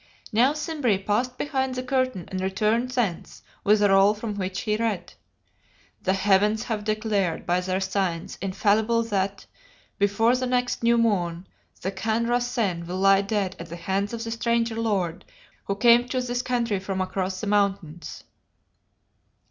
Now 0.33 0.53
Simbri 0.53 0.97
passed 1.05 1.37
behind 1.37 1.75
the 1.75 1.83
curtain 1.83 2.25
and 2.29 2.41
returned 2.41 2.89
thence 2.89 3.43
with 3.63 3.83
a 3.83 3.89
roll 3.89 4.15
from 4.15 4.33
which 4.33 4.61
he 4.61 4.75
read: 4.75 5.13
"The 6.01 6.13
heavens 6.13 6.63
have 6.63 6.83
declared 6.83 7.45
by 7.45 7.61
their 7.61 7.79
signs 7.79 8.35
infallible 8.41 9.03
that 9.03 9.45
before 9.99 10.35
the 10.35 10.47
next 10.47 10.81
new 10.81 10.97
moon, 10.97 11.45
the 11.83 11.91
Khan 11.91 12.25
Rassen 12.25 12.87
will 12.87 12.97
lie 12.97 13.21
dead 13.21 13.55
at 13.59 13.69
the 13.69 13.75
hands 13.75 14.11
of 14.11 14.23
the 14.23 14.31
stranger 14.31 14.75
lord 14.75 15.23
who 15.65 15.75
came 15.75 16.09
to 16.09 16.19
this 16.19 16.41
country 16.41 16.79
from 16.79 16.99
across 16.99 17.39
the 17.39 17.45
mountains." 17.45 18.23